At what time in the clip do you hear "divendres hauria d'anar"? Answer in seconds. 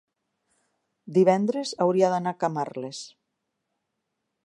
1.17-2.35